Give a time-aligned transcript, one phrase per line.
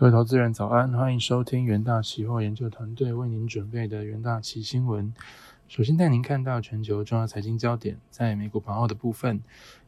[0.00, 5.12] 各位投资人早安，欢迎收听元大期货研究团队为您准备的元大期新闻。
[5.68, 9.42] 首先带您看到全球重要财经焦点，在美股盘后的部分，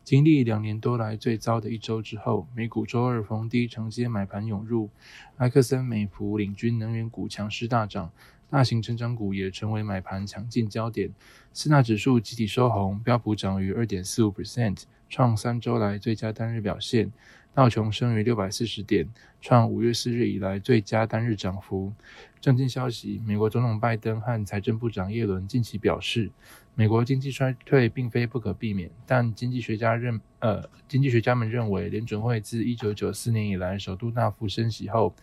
[0.04, 4.90] 经历两年多来最糟的一周之后，美股周二逢低承接买盘涌入，
[5.38, 8.10] 埃克森美孚领军能源股强势大涨，
[8.50, 11.10] 大型成长股也成为买盘强劲焦点。
[11.54, 17.10] 四大指数集体收红，标普涨逾二点四五 percent，创三周来最佳单日表现。
[17.54, 19.06] 道琼升于六百四十点，
[19.42, 21.92] 创五月四日以来最佳单日涨幅。
[22.40, 26.30] 正经消息：美国总统拜登和财政部长耶伦近期表示，
[26.74, 35.14] 美国经济衰退并非不可避免，但经济学家认呃，经济学家们认为，联准会自一九九四年以来首度大幅升息后，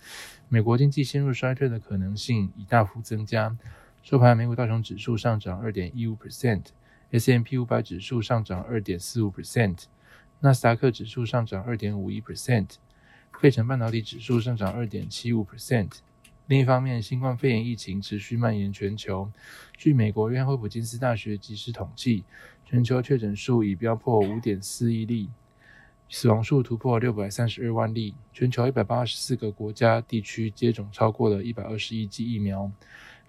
[0.49, 3.57] 美国经济陷入衰退的可能性已大幅增加。
[4.03, 9.85] 收盘，美股道琼指数上涨二点一五 percent，S M P 五百指数上涨二点四五 percent。
[10.41, 12.75] 纳斯达克指数上涨二点五一 percent，
[13.41, 15.97] 费城半导体指数上涨二点七五 percent。
[16.47, 19.29] 另一方面，新冠肺炎疫情持续蔓延全球。
[19.75, 22.23] 据美国约翰霍普金斯大学及时统计，
[22.65, 25.29] 全球确诊数已飙破五点四亿例，
[26.07, 28.15] 死亡数突破六百三十二万例。
[28.31, 32.71] 全球一百八十四个国家地区接种超过了一百二十亿剂疫苗。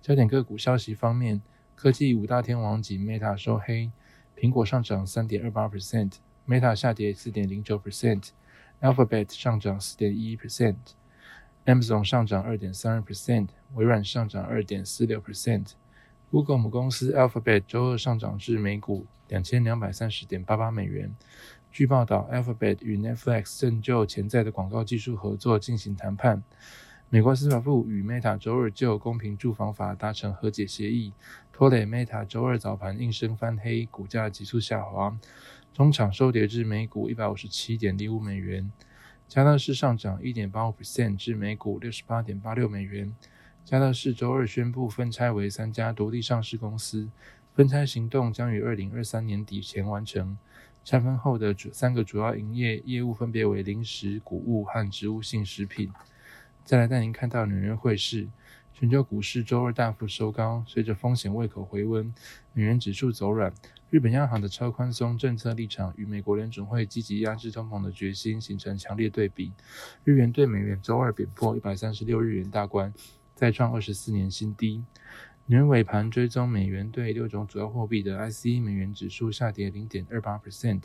[0.00, 1.42] 焦点个股消息方面，
[1.74, 3.90] 科技五大天王及 Meta 收黑，
[4.38, 6.12] 苹果上涨三点二八 percent。
[6.46, 15.72] Meta 下跌四点零九 percent，Alphabet 上涨四点一 percent，Amazon 上涨二点三二 percent，微软上涨二点四六 percent。
[16.30, 21.14] Google 母公司 Alphabet 周二上涨至每股两千两百三十点八八美元。
[21.72, 26.42] 据报道，Alphabet 与 Netflix 正就潜在的广告技术合作进行谈判。
[27.08, 31.12] 美国司法部与 Meta 周二就公平住房法达成和解协议，
[31.52, 35.16] 拖累 Meta 周二早盘应声翻黑，股价急速下滑，
[35.80, 38.70] 中场收跌至每股一百五十七点零五美元。
[39.26, 43.16] 加乐士上涨一点八五 percent 至每股六十八点八六美元。
[43.64, 47.08] 加乐士周二宣布分拆为三家独立上市公司，
[47.54, 50.36] 分拆行动将于二零二三年底前完成。
[50.84, 55.90] 拆分后的主三个主要营业业务分别为零食、谷物和植物性食品。
[56.62, 58.28] 再来带您看到纽约汇市，
[58.80, 62.14] 全球股市周二大幅收高，随着风险胃口回温，
[62.54, 63.52] 美元指数走软。
[63.90, 69.52] 日本央行的超宽松政策立场与美国联准会积极压制通膨的决心形成强烈对比。
[70.02, 72.90] 日元对美元周二贬破一百三十六日元大关，
[73.34, 74.82] 再创二十四年新低。
[75.44, 80.84] 纽约尾盘追踪美元对六种主要货币的 ICE 美元指数下跌零点二八 percent，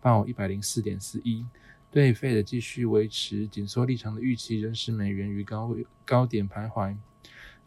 [0.00, 1.46] 报一百零四点四一。
[1.88, 6.96] 对费的继续维持紧缩立场的预期，仍使美元于高高点徘徊。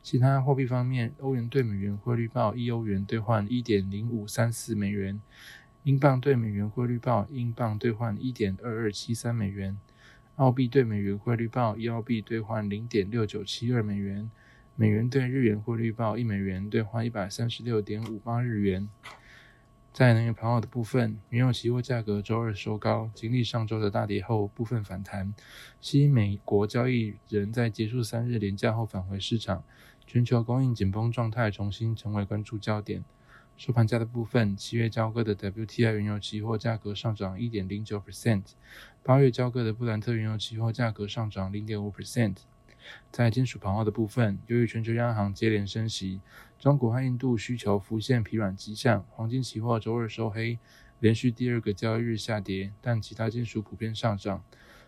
[0.04, 5.22] 其他货币方面，欧元对美元汇率报一欧元兑换一点零五三四美元，
[5.84, 9.78] 英镑对美元汇率报英镑兑换一点二二七三美元，
[10.38, 14.32] 澳币对美元汇率报一澳币兑换零点六九七二美元，
[14.76, 18.90] 美元对日元汇率报一美元兑换一百三十六点五八日元。
[19.94, 25.34] 在能源盘后的部分，原油期货价格周二收高，经历上周的大跌后部分反弹。
[25.82, 29.66] 吸引美国交易人在结束三日连假后返回市场，
[30.06, 33.04] 全球供应紧绷状态重新成为关注焦点。
[33.58, 38.44] 收盘价的部分，七月交割的 WTI 原油期货价格上涨一点零九 percent，
[39.04, 42.38] 八月交割的布兰特原油期货价格上涨零点五 percent。
[43.12, 46.20] 在金属盘后的部分，由于全球央行接连升息，
[46.58, 50.58] 中国和印度需求浮现疲软迹象，黄金期货周二收黑，
[51.00, 54.44] 连续第二个交易日下跌，但其他金属普遍上涨。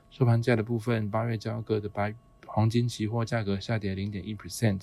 [0.10, 2.16] 收盘价的部分，八月交割的白
[2.56, 4.82] 黄金期货价格下跌零点一 percent，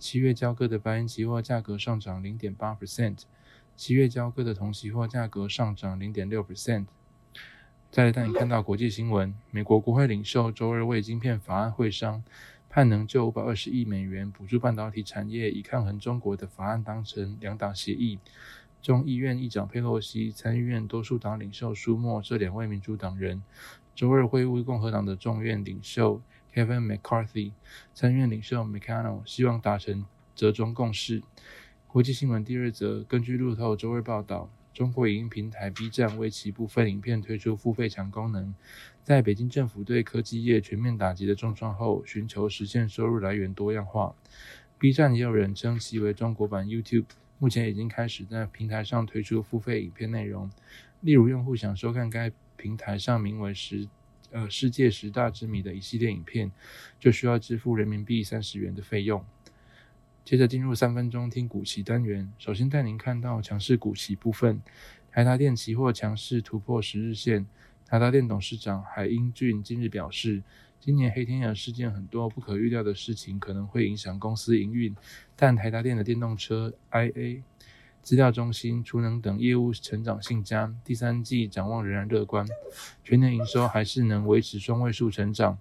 [0.00, 3.20] 七月交割的白银期货价格上涨零点八 percent，
[3.76, 6.86] 七月交割的铜期货价格上涨零点六 percent。
[7.92, 12.24] 再来带你看到国际新闻，美国国会领袖周二为晶片法案会商，
[12.68, 18.18] 盼能就五百二十亿美元补助半导体产业以抗衡中国的法案当成两党协议。
[18.82, 23.44] 众议院议长佩洛西、参议院多数党领袖舒默这两位民主党人，
[23.94, 26.20] 周二会晤共和党的众院领袖
[26.54, 27.50] Kevin McCarthy、
[27.92, 30.06] 参院领袖 McConnell，希望达成
[30.36, 31.20] 折中共识。
[31.88, 34.48] 国际新闻第二则，根据路透周二报道。
[34.72, 38.54] 中国影音平台 B 站为其部分影片推出付费墙功能，
[39.04, 44.14] 在北京政府对科技业全面打击的重创后，寻求实现收入来源多样化。
[44.78, 47.06] B 站也有人称其为中国版 YouTube，
[47.38, 50.50] 目前已经开始在平台上推出付费影片内容。
[51.00, 53.88] 例如，用户想收看该平台上名为“十
[54.34, 56.50] 呃世界十大之谜”的一系列影片，
[56.98, 59.24] 就需要支付人民币三十元的费用。
[60.24, 64.60] 接着进入三分钟听股期单元，首先带您看到强势股期部分。
[65.12, 67.46] 台达电期货强势突破十日线。
[67.86, 70.42] 台达电董事长海英俊今日表示，
[70.80, 74.96] 今年黑天鹅事件很多不可预料的事情可能会影响公司营运，
[75.36, 77.42] 但台达电的电动车 IA、
[78.04, 82.46] 资料中心、储能等业务成长性佳，第三季展望仍然乐观，
[83.02, 85.58] 全年营收还是能维持双位数成长。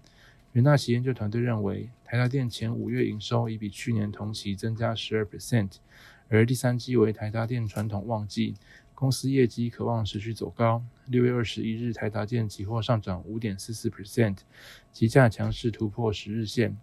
[0.52, 5.78] 元大旗研究团队认为，台达电前五月营收已比去年同期增加十二 percent，
[6.28, 8.56] 而第三季为台达电传统旺季。
[8.94, 10.84] 公司业绩渴望持续走高。
[11.08, 14.40] 六月二十一日，台达电期货上涨五点四四 percent，
[14.92, 16.78] 期价强势突破十日线。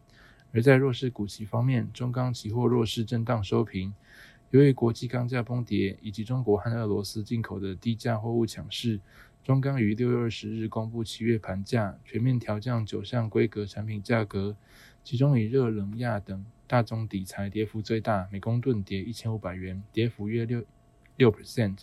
[0.52, 3.94] 而在弱势股期方面，中钢期货弱势震荡收平。
[4.50, 9.00] 由于国际钢价崩跌，以及中国和俄罗斯进口的低价货物抢势，
[9.44, 14.56] 中钢于六月二十日公布七月盘价，全面调降九项规格产品价格，
[15.04, 20.64] 其中以热冷轧等大宗底材跌幅最大，每公吨跌一千五百元，跌幅约六。
[21.16, 21.80] 六 percent，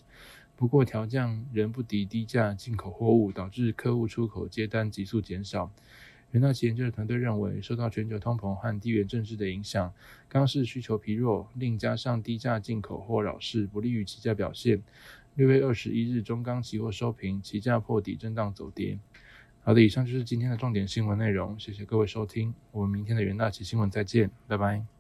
[0.56, 5.72] 不过调降仍不敌低价进口货物，导致客户出口接单急速减少。
[6.32, 9.94] 元大旗研究的团队认为，受到全球通膨和地缘政治的影响，
[10.28, 14.82] 钢市需求疲弱，另加上低价进口或扰市，不利于期价表现。
[15.36, 19.00] 六月二十一日中钢期货收平，期价破底震荡走跌。
[19.62, 24.97] 好的，以上就是今天的重点新闻内容，谢谢各位收听，我们明天的元大旗新闻再见，拜拜。